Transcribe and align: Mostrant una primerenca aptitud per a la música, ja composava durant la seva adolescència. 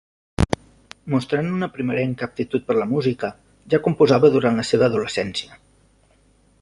Mostrant 1.13 1.51
una 1.57 1.69
primerenca 1.75 2.27
aptitud 2.29 2.65
per 2.69 2.77
a 2.77 2.79
la 2.79 2.87
música, 2.95 3.31
ja 3.75 3.81
composava 3.89 4.33
durant 4.37 4.59
la 4.63 4.67
seva 4.71 4.89
adolescència. 4.89 5.61